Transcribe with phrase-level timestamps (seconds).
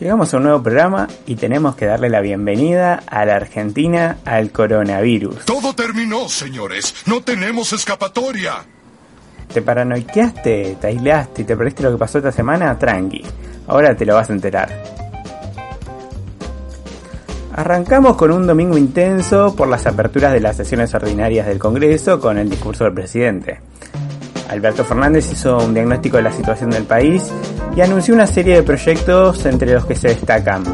[0.00, 4.52] Llegamos a un nuevo programa y tenemos que darle la bienvenida a la Argentina al
[4.52, 5.44] coronavirus.
[5.44, 6.94] Todo terminó, señores.
[7.06, 8.52] No tenemos escapatoria.
[9.52, 12.78] ¿Te paranoiqueaste, te aislaste y te perdiste lo que pasó esta semana?
[12.78, 13.24] Tranqui.
[13.66, 14.68] Ahora te lo vas a enterar.
[17.56, 22.38] Arrancamos con un domingo intenso por las aperturas de las sesiones ordinarias del Congreso con
[22.38, 23.60] el discurso del presidente.
[24.48, 27.32] Alberto Fernández hizo un diagnóstico de la situación del país
[27.76, 30.64] y anunció una serie de proyectos entre los que se destacan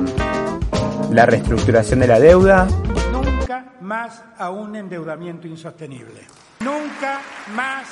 [1.11, 2.67] la reestructuración de la deuda,
[3.13, 6.23] Nunca más a un endeudamiento insostenible.
[6.61, 7.21] Nunca
[7.55, 7.87] más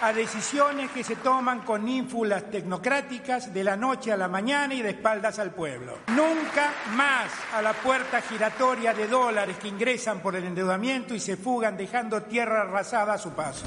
[0.00, 4.82] a decisiones que se toman con ínfulas tecnocráticas de la noche a la mañana y
[4.82, 5.98] de espaldas al pueblo.
[6.08, 11.36] Nunca más a la puerta giratoria de dólares que ingresan por el endeudamiento y se
[11.36, 13.66] fugan dejando tierra arrasada a su paso.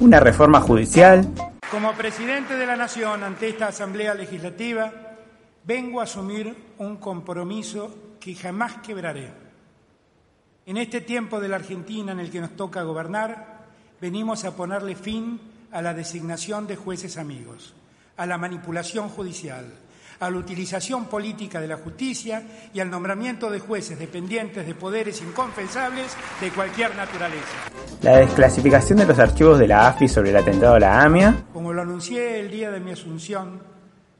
[0.00, 1.32] Una reforma judicial,
[1.70, 4.92] Como presidente de la Nación ante esta Asamblea Legislativa,
[5.64, 9.32] vengo a asumir un compromiso que jamás quebraré.
[10.66, 13.64] En este tiempo de la Argentina en el que nos toca gobernar,
[14.00, 15.40] venimos a ponerle fin
[15.72, 17.74] a la designación de jueces amigos,
[18.16, 19.66] a la manipulación judicial,
[20.20, 25.20] a la utilización política de la justicia y al nombramiento de jueces dependientes de poderes
[25.22, 27.70] inconfesables de cualquier naturaleza.
[28.02, 31.72] la desclasificación de los archivos de la AFI sobre el atentado a la AMIA, Como
[31.72, 33.60] lo anuncié el día de mi asunción,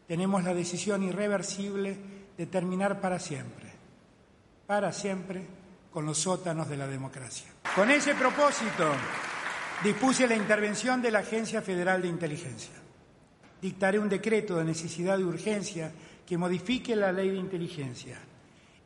[0.07, 1.97] tenemos la decisión irreversible
[2.37, 3.73] de terminar para siempre,
[4.67, 5.47] para siempre,
[5.91, 7.47] con los sótanos de la democracia.
[7.75, 8.85] Con ese propósito,
[9.83, 12.75] dispuse la intervención de la Agencia Federal de Inteligencia.
[13.61, 15.91] Dictaré un decreto de necesidad y urgencia
[16.27, 18.19] que modifique la ley de inteligencia,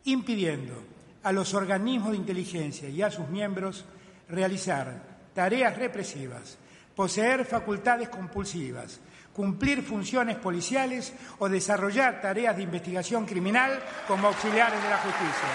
[0.04, 0.74] impidiendo
[1.22, 3.84] a los organismos de inteligencia y a sus miembros
[4.28, 5.02] realizar
[5.34, 6.58] tareas represivas,
[6.94, 9.00] poseer facultades compulsivas,
[9.32, 15.48] cumplir funciones policiales o desarrollar tareas de investigación criminal como auxiliares de la justicia.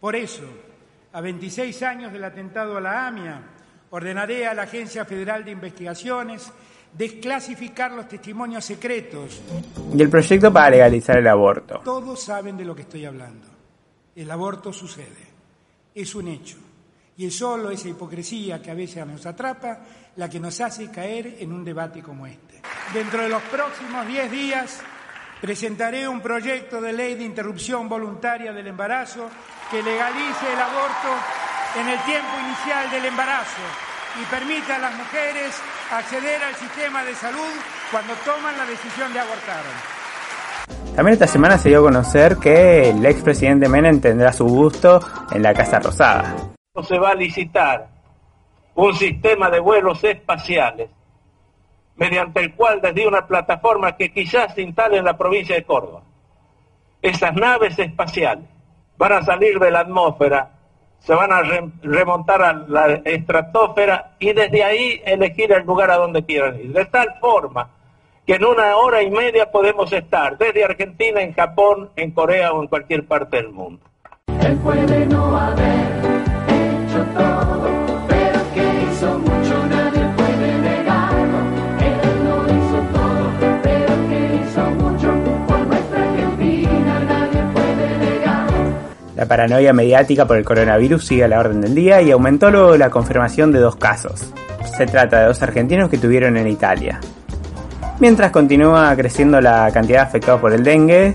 [0.00, 0.44] Por eso,
[1.12, 3.40] a 26 años del atentado a la AMIA,
[3.90, 6.52] ordenaré a la Agencia Federal de Investigaciones
[6.96, 9.40] desclasificar los testimonios secretos.
[9.94, 11.80] y el proyecto para legalizar el aborto.
[11.84, 13.48] Todos saben de lo que estoy hablando.
[14.14, 15.28] El aborto sucede,
[15.94, 16.56] es un hecho.
[17.16, 19.80] Y es solo esa hipocresía que a veces nos atrapa
[20.16, 22.60] la que nos hace caer en un debate como este.
[22.92, 24.80] Dentro de los próximos 10 días
[25.40, 29.28] presentaré un proyecto de ley de interrupción voluntaria del embarazo
[29.70, 31.08] que legalice el aborto
[31.80, 35.60] en el tiempo inicial del embarazo y permita a las mujeres
[35.90, 37.52] acceder al sistema de salud
[37.90, 39.62] cuando toman la decisión de abortar.
[40.94, 45.00] También esta semana se dio a conocer que el expresidente Menem tendrá su gusto
[45.32, 46.34] en la Casa Rosada.
[46.82, 47.88] se va a licitar
[48.74, 50.90] un sistema de vuelos espaciales
[51.96, 56.02] mediante el cual desde una plataforma que quizás se instale en la provincia de Córdoba,
[57.02, 58.44] esas naves espaciales
[58.96, 60.53] van a salir de la atmósfera,
[61.06, 65.96] se van a re- remontar a la estratosfera y desde ahí elegir el lugar a
[65.96, 66.72] donde quieran ir.
[66.72, 67.68] De tal forma
[68.26, 72.62] que en una hora y media podemos estar desde Argentina, en Japón, en Corea o
[72.62, 73.82] en cualquier parte del mundo.
[89.24, 92.76] La paranoia mediática por el coronavirus sigue a la orden del día y aumentó luego
[92.76, 94.20] la confirmación de dos casos.
[94.76, 97.00] Se trata de dos argentinos que tuvieron en Italia.
[98.00, 101.14] Mientras continúa creciendo la cantidad de afectados por el dengue,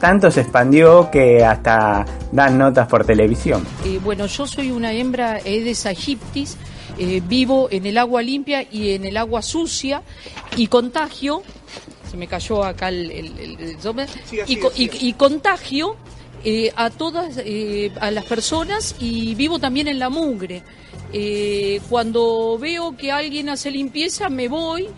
[0.00, 3.66] tanto se expandió que hasta dan notas por televisión.
[3.84, 6.56] Eh, bueno, yo soy una hembra Aedes aegyptis,
[6.98, 10.00] eh, vivo en el agua limpia y en el agua sucia
[10.56, 11.42] y contagio,
[12.10, 13.10] se me cayó acá el...
[13.10, 13.76] el- el- el-
[14.46, 15.96] y, co- y- y contagio
[16.44, 20.62] eh, a todas, eh, a las personas y vivo también en la mugre.
[21.12, 24.88] Eh, cuando veo que alguien hace limpieza me voy,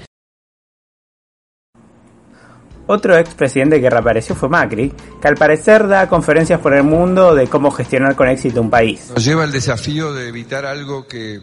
[2.87, 7.47] Otro expresidente que reapareció fue Macri, que al parecer da conferencias por el mundo de
[7.47, 9.11] cómo gestionar con éxito un país.
[9.15, 11.41] Nos lleva el desafío de evitar algo que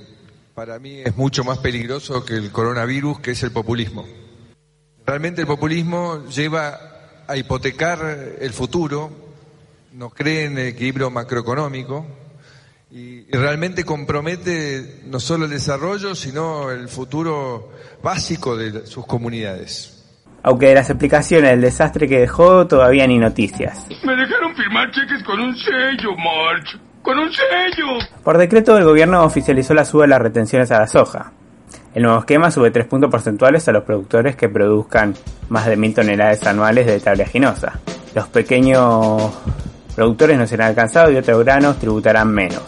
[0.54, 4.06] para mí es mucho más peligroso que el coronavirus, que es el populismo.
[5.06, 6.78] Realmente el populismo lleva
[7.25, 9.29] a hipotecar el futuro,
[9.94, 12.06] nos cree en el equilibrio macroeconómico
[12.91, 17.71] y, y realmente compromete no solo el desarrollo, sino el futuro
[18.01, 19.95] básico de sus comunidades.
[20.41, 23.88] Aunque de las explicaciones del desastre que dejó todavía ni noticias.
[24.03, 26.80] Me dejaron firmar cheques con un sello, March.
[27.01, 27.85] ¡Con un sello!
[28.24, 31.33] Por decreto el gobierno oficializó la suba de las retenciones a la soja.
[31.94, 35.15] El nuevo esquema sube 3 puntos porcentuales a los productores que produzcan
[35.50, 37.80] más de 1.000 toneladas anuales de tabla ginosa.
[38.13, 39.33] Los pequeños
[40.00, 42.63] productores no serán alcanzados y otros granos tributarán menos.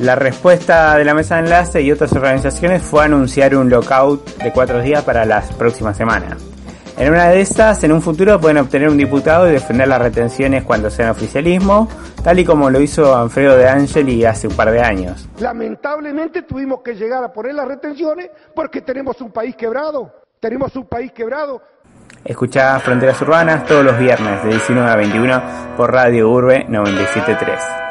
[0.00, 4.50] La respuesta de la mesa de enlace y otras organizaciones fue anunciar un lockout de
[4.50, 6.42] cuatro días para las próximas semanas.
[6.98, 10.64] En una de estas, en un futuro pueden obtener un diputado y defender las retenciones
[10.64, 11.88] cuando sean oficialismo,
[12.24, 15.28] tal y como lo hizo Alfredo de Angeli hace un par de años.
[15.38, 20.12] Lamentablemente tuvimos que llegar a poner las retenciones porque tenemos un país quebrado.
[20.40, 21.62] Tenemos un país quebrado.
[22.26, 25.42] Escuchá Fronteras Urbanas todos los viernes de 19 a 21
[25.76, 27.85] por Radio Urbe 973.